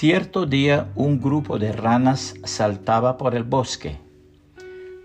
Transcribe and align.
Cierto 0.00 0.46
día 0.46 0.92
un 0.94 1.20
grupo 1.20 1.58
de 1.58 1.72
ranas 1.72 2.34
saltaba 2.44 3.18
por 3.18 3.34
el 3.34 3.42
bosque. 3.42 3.98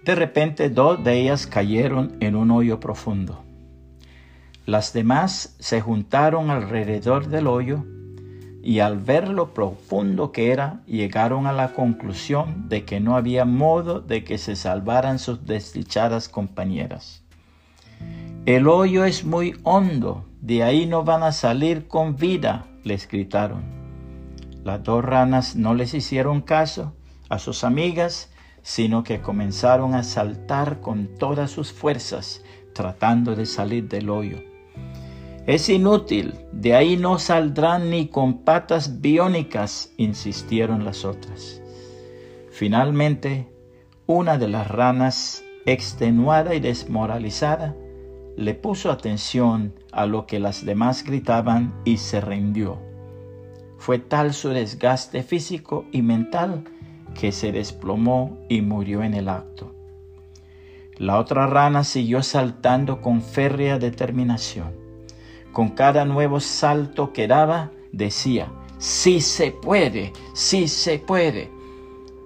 De 0.05 0.13
repente 0.13 0.69
dos 0.69 1.03
de 1.03 1.19
ellas 1.19 1.47
cayeron 1.47 2.15
en 2.19 2.35
un 2.35 2.51
hoyo 2.51 2.79
profundo. 2.79 3.43
Las 4.67 4.93
demás 4.93 5.55
se 5.57 5.81
juntaron 5.81 6.51
alrededor 6.51 7.27
del 7.27 7.47
hoyo 7.47 7.83
y 8.61 8.81
al 8.81 8.99
ver 8.99 9.29
lo 9.29 9.55
profundo 9.55 10.31
que 10.31 10.51
era, 10.51 10.81
llegaron 10.85 11.47
a 11.47 11.53
la 11.53 11.73
conclusión 11.73 12.69
de 12.69 12.85
que 12.85 12.99
no 12.99 13.15
había 13.15 13.45
modo 13.45 13.99
de 13.99 14.23
que 14.23 14.37
se 14.37 14.55
salvaran 14.55 15.17
sus 15.17 15.43
desdichadas 15.47 16.29
compañeras. 16.29 17.23
El 18.45 18.67
hoyo 18.67 19.05
es 19.05 19.25
muy 19.25 19.55
hondo, 19.63 20.23
de 20.39 20.61
ahí 20.61 20.85
no 20.85 21.03
van 21.03 21.23
a 21.23 21.31
salir 21.31 21.87
con 21.87 22.15
vida, 22.15 22.67
les 22.83 23.07
gritaron. 23.07 23.82
Las 24.63 24.81
dos 24.81 25.03
ranas 25.03 25.57
no 25.57 25.73
les 25.73 25.93
hicieron 25.93 26.41
caso 26.41 26.93
a 27.27 27.37
sus 27.37 27.65
amigas, 27.65 28.31
sino 28.61 29.03
que 29.03 29.19
comenzaron 29.19 29.93
a 29.93 30.03
saltar 30.03 30.79
con 30.79 31.07
todas 31.17 31.51
sus 31.51 31.73
fuerzas, 31.73 32.43
tratando 32.73 33.35
de 33.35 33.45
salir 33.45 33.89
del 33.89 34.09
hoyo. 34.09 34.37
Es 35.45 35.67
inútil, 35.67 36.35
de 36.53 36.75
ahí 36.75 36.95
no 36.95 37.19
saldrán 37.19 37.89
ni 37.89 38.07
con 38.07 38.45
patas 38.45 39.01
biónicas, 39.01 39.91
insistieron 39.97 40.85
las 40.85 41.03
otras. 41.03 41.61
Finalmente, 42.51 43.49
una 44.05 44.37
de 44.37 44.47
las 44.47 44.69
ranas, 44.69 45.43
extenuada 45.65 46.55
y 46.55 46.61
desmoralizada, 46.61 47.75
le 48.37 48.53
puso 48.53 48.91
atención 48.91 49.75
a 49.91 50.05
lo 50.05 50.25
que 50.25 50.39
las 50.39 50.65
demás 50.65 51.03
gritaban 51.03 51.73
y 51.83 51.97
se 51.97 52.21
rindió. 52.21 52.92
Fue 53.83 53.99
tal 53.99 54.33
su 54.33 54.47
desgaste 54.47 55.23
físico 55.23 55.83
y 55.91 56.03
mental 56.03 56.63
que 57.19 57.33
se 57.33 57.51
desplomó 57.51 58.37
y 58.47 58.61
murió 58.61 59.03
en 59.03 59.13
el 59.13 59.27
acto. 59.27 59.75
La 60.95 61.19
otra 61.19 61.47
rana 61.47 61.83
siguió 61.83 62.23
saltando 62.23 63.01
con 63.01 63.21
férrea 63.21 63.79
determinación. 63.79 64.71
Con 65.51 65.71
cada 65.71 66.05
nuevo 66.05 66.39
salto 66.39 67.11
que 67.11 67.27
daba, 67.27 67.71
decía, 67.91 68.53
sí 68.77 69.19
se 69.19 69.51
puede, 69.51 70.13
sí 70.33 70.69
se 70.69 70.97
puede. 70.97 71.51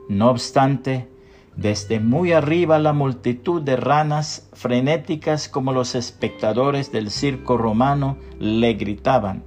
No 0.10 0.30
obstante, 0.30 1.08
desde 1.56 2.00
muy 2.00 2.34
arriba 2.34 2.78
la 2.78 2.94
multitud 2.94 3.64
de 3.64 3.78
ranas 3.78 4.48
frenéticas 4.54 5.50
como 5.50 5.74
los 5.74 5.96
espectadores 5.96 6.92
del 6.92 7.10
circo 7.10 7.58
romano 7.58 8.16
le 8.38 8.76
gritaban, 8.76 9.44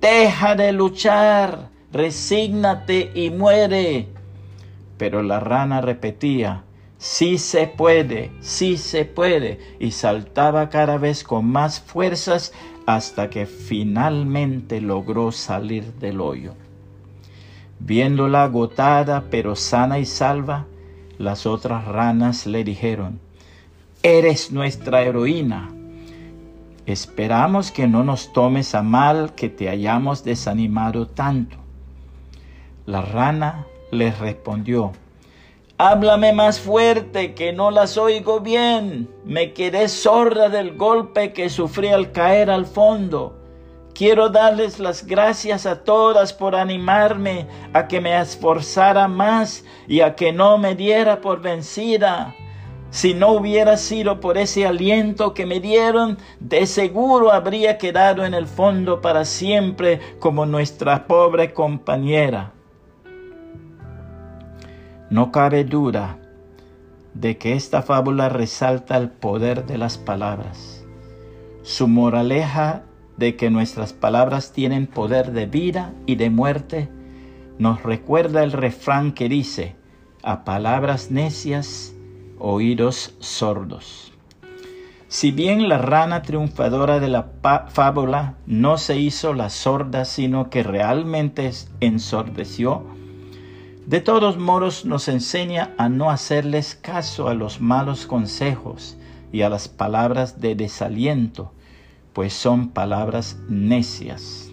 deja 0.00 0.54
de 0.54 0.72
luchar, 0.72 1.70
resígnate 1.92 3.10
y 3.14 3.30
muere. 3.30 4.08
Pero 4.98 5.22
la 5.22 5.40
rana 5.40 5.80
repetía, 5.80 6.64
sí 6.98 7.38
se 7.38 7.66
puede, 7.66 8.30
sí 8.40 8.76
se 8.76 9.04
puede, 9.04 9.60
y 9.78 9.90
saltaba 9.90 10.68
cada 10.70 10.98
vez 10.98 11.24
con 11.24 11.46
más 11.46 11.80
fuerzas 11.80 12.52
hasta 12.86 13.30
que 13.30 13.46
finalmente 13.46 14.80
logró 14.80 15.32
salir 15.32 15.92
del 15.94 16.20
hoyo. 16.20 16.54
Viéndola 17.78 18.44
agotada 18.44 19.24
pero 19.30 19.54
sana 19.56 19.98
y 19.98 20.06
salva, 20.06 20.66
las 21.18 21.46
otras 21.46 21.84
ranas 21.86 22.46
le 22.46 22.64
dijeron, 22.64 23.20
Eres 24.02 24.52
nuestra 24.52 25.02
heroína, 25.02 25.70
Esperamos 26.86 27.72
que 27.72 27.88
no 27.88 28.04
nos 28.04 28.32
tomes 28.32 28.76
a 28.76 28.82
mal 28.82 29.34
que 29.34 29.48
te 29.48 29.68
hayamos 29.68 30.22
desanimado 30.22 31.08
tanto. 31.08 31.56
La 32.86 33.02
rana 33.02 33.66
les 33.90 34.16
respondió, 34.20 34.92
Háblame 35.78 36.32
más 36.32 36.60
fuerte, 36.60 37.34
que 37.34 37.52
no 37.52 37.72
las 37.72 37.98
oigo 37.98 38.38
bien. 38.38 39.10
Me 39.24 39.52
quedé 39.52 39.88
sorda 39.88 40.48
del 40.48 40.76
golpe 40.76 41.32
que 41.32 41.50
sufrí 41.50 41.88
al 41.88 42.12
caer 42.12 42.50
al 42.50 42.66
fondo. 42.66 43.36
Quiero 43.92 44.28
darles 44.28 44.78
las 44.78 45.04
gracias 45.06 45.66
a 45.66 45.82
todas 45.82 46.32
por 46.32 46.54
animarme 46.54 47.48
a 47.72 47.88
que 47.88 48.00
me 48.00 48.16
esforzara 48.18 49.08
más 49.08 49.64
y 49.88 50.02
a 50.02 50.14
que 50.14 50.32
no 50.32 50.56
me 50.56 50.76
diera 50.76 51.20
por 51.20 51.42
vencida. 51.42 52.34
Si 52.90 53.14
no 53.14 53.32
hubiera 53.32 53.76
sido 53.76 54.20
por 54.20 54.38
ese 54.38 54.66
aliento 54.66 55.34
que 55.34 55.44
me 55.44 55.60
dieron, 55.60 56.18
de 56.40 56.66
seguro 56.66 57.32
habría 57.32 57.78
quedado 57.78 58.24
en 58.24 58.32
el 58.32 58.46
fondo 58.46 59.00
para 59.00 59.24
siempre 59.24 60.00
como 60.18 60.46
nuestra 60.46 61.06
pobre 61.06 61.52
compañera. 61.52 62.52
No 65.10 65.30
cabe 65.30 65.64
duda 65.64 66.18
de 67.14 67.38
que 67.38 67.54
esta 67.54 67.82
fábula 67.82 68.28
resalta 68.28 68.96
el 68.96 69.10
poder 69.10 69.66
de 69.66 69.78
las 69.78 69.98
palabras. 69.98 70.84
Su 71.62 71.88
moraleja 71.88 72.82
de 73.16 73.36
que 73.36 73.50
nuestras 73.50 73.92
palabras 73.92 74.52
tienen 74.52 74.86
poder 74.86 75.32
de 75.32 75.46
vida 75.46 75.92
y 76.06 76.16
de 76.16 76.30
muerte 76.30 76.88
nos 77.58 77.82
recuerda 77.82 78.44
el 78.44 78.52
refrán 78.52 79.12
que 79.12 79.28
dice, 79.28 79.76
a 80.22 80.44
palabras 80.44 81.10
necias 81.10 81.95
oídos 82.38 83.14
sordos. 83.20 84.12
Si 85.08 85.30
bien 85.30 85.68
la 85.68 85.78
rana 85.78 86.22
triunfadora 86.22 86.98
de 86.98 87.08
la 87.08 87.30
fábula 87.68 88.34
no 88.46 88.76
se 88.76 88.98
hizo 88.98 89.34
la 89.34 89.50
sorda, 89.50 90.04
sino 90.04 90.50
que 90.50 90.62
realmente 90.62 91.50
ensordeció, 91.80 92.84
de 93.86 94.00
todos 94.00 94.36
modos 94.36 94.84
nos 94.84 95.06
enseña 95.06 95.72
a 95.78 95.88
no 95.88 96.10
hacerles 96.10 96.74
caso 96.74 97.28
a 97.28 97.34
los 97.34 97.60
malos 97.60 98.06
consejos 98.06 98.98
y 99.32 99.42
a 99.42 99.48
las 99.48 99.68
palabras 99.68 100.40
de 100.40 100.56
desaliento, 100.56 101.52
pues 102.12 102.32
son 102.32 102.70
palabras 102.70 103.38
necias. 103.48 104.50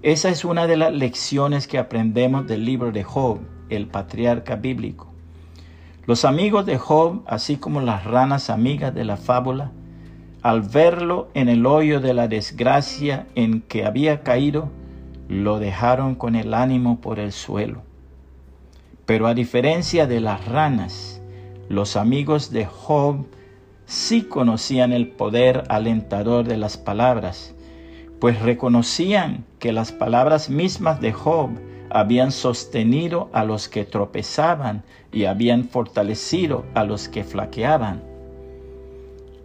Esa 0.00 0.30
es 0.30 0.46
una 0.46 0.66
de 0.66 0.78
las 0.78 0.94
lecciones 0.94 1.66
que 1.66 1.76
aprendemos 1.76 2.46
del 2.46 2.64
libro 2.64 2.90
de 2.90 3.04
Job, 3.04 3.40
el 3.68 3.86
patriarca 3.86 4.56
bíblico. 4.56 5.07
Los 6.08 6.24
amigos 6.24 6.64
de 6.64 6.78
Job, 6.78 7.20
así 7.26 7.58
como 7.58 7.82
las 7.82 8.04
ranas 8.04 8.48
amigas 8.48 8.94
de 8.94 9.04
la 9.04 9.18
fábula, 9.18 9.72
al 10.40 10.62
verlo 10.62 11.28
en 11.34 11.50
el 11.50 11.66
hoyo 11.66 12.00
de 12.00 12.14
la 12.14 12.28
desgracia 12.28 13.26
en 13.34 13.60
que 13.60 13.84
había 13.84 14.22
caído, 14.22 14.70
lo 15.28 15.58
dejaron 15.58 16.14
con 16.14 16.34
el 16.34 16.54
ánimo 16.54 17.02
por 17.02 17.18
el 17.18 17.30
suelo. 17.30 17.82
Pero 19.04 19.26
a 19.26 19.34
diferencia 19.34 20.06
de 20.06 20.20
las 20.22 20.46
ranas, 20.46 21.20
los 21.68 21.94
amigos 21.94 22.52
de 22.52 22.64
Job 22.64 23.26
sí 23.84 24.22
conocían 24.22 24.94
el 24.94 25.08
poder 25.08 25.64
alentador 25.68 26.46
de 26.46 26.56
las 26.56 26.78
palabras, 26.78 27.54
pues 28.18 28.40
reconocían 28.40 29.44
que 29.58 29.74
las 29.74 29.92
palabras 29.92 30.48
mismas 30.48 31.02
de 31.02 31.12
Job 31.12 31.50
habían 31.90 32.32
sostenido 32.32 33.28
a 33.32 33.44
los 33.44 33.68
que 33.68 33.84
tropezaban 33.84 34.82
y 35.12 35.24
habían 35.24 35.64
fortalecido 35.64 36.64
a 36.74 36.84
los 36.84 37.08
que 37.08 37.24
flaqueaban. 37.24 38.02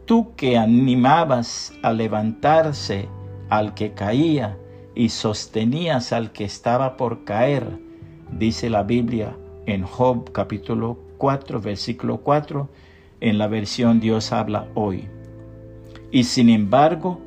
Tú 0.06 0.36
que 0.36 0.58
animabas 0.58 1.74
a 1.81 1.94
levantarse 1.94 3.08
al 3.50 3.74
que 3.74 3.94
caía 3.94 4.58
y 4.96 5.09
sostenías 5.09 6.12
al 6.12 6.31
que 6.31 6.44
estaba 6.44 6.98
por 6.98 7.24
caer, 7.24 7.80
dice 8.31 8.70
la 8.70 8.84
Biblia 8.84 9.38
en 9.66 9.84
Job 9.84 10.31
capítulo 10.31 10.98
4, 11.18 11.62
versículo 11.62 12.18
4, 12.18 12.68
en 13.22 13.38
la 13.38 13.48
versión 13.48 14.01
Dios 14.01 14.34
habla 14.34 14.68
hoy. 14.74 15.07
Y 16.12 16.25
sin 16.25 16.50
embargo, 16.50 17.22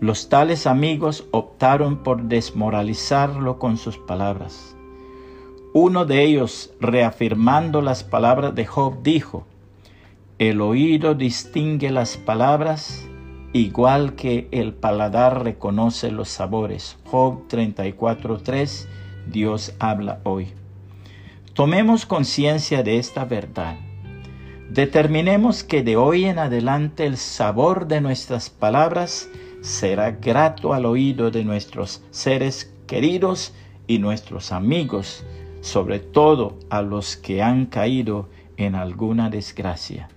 los 0.00 0.30
tales 0.30 0.66
amigos 0.66 1.26
optaron 1.30 1.98
por 2.02 2.22
desmoralizarlo 2.22 3.58
con 3.58 3.76
sus 3.76 3.98
palabras. 3.98 4.74
Uno 5.74 6.06
de 6.06 6.24
ellos, 6.24 6.72
reafirmando 6.80 7.82
las 7.82 8.02
palabras 8.02 8.54
de 8.54 8.64
Job, 8.66 9.02
dijo, 9.02 9.46
El 10.38 10.62
oído 10.62 11.14
distingue 11.14 11.90
las 11.90 12.16
palabras 12.16 13.06
igual 13.52 14.14
que 14.14 14.48
el 14.52 14.72
paladar 14.72 15.44
reconoce 15.44 16.10
los 16.10 16.28
sabores. 16.30 16.96
Job 17.04 17.46
34.3, 17.48 18.86
Dios 19.30 19.74
habla 19.78 20.20
hoy. 20.24 20.48
Tomemos 21.52 22.06
conciencia 22.06 22.82
de 22.82 22.98
esta 22.98 23.26
verdad. 23.26 23.76
Determinemos 24.70 25.62
que 25.62 25.82
de 25.82 25.96
hoy 25.96 26.24
en 26.24 26.38
adelante 26.38 27.04
el 27.04 27.16
sabor 27.16 27.86
de 27.86 28.00
nuestras 28.00 28.48
palabras 28.50 29.28
será 29.60 30.12
grato 30.12 30.72
al 30.72 30.86
oído 30.86 31.30
de 31.30 31.44
nuestros 31.44 32.02
seres 32.10 32.74
queridos 32.86 33.54
y 33.86 33.98
nuestros 33.98 34.52
amigos, 34.52 35.24
sobre 35.60 35.98
todo 35.98 36.58
a 36.70 36.82
los 36.82 37.16
que 37.16 37.42
han 37.42 37.66
caído 37.66 38.28
en 38.56 38.74
alguna 38.74 39.30
desgracia. 39.30 40.08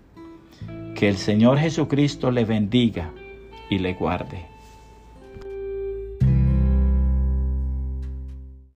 Que 0.96 1.10
el 1.10 1.18
Señor 1.18 1.58
Jesucristo 1.58 2.32
le 2.32 2.46
bendiga 2.46 3.12
y 3.70 3.80
le 3.80 3.94
guarde. 3.94 4.53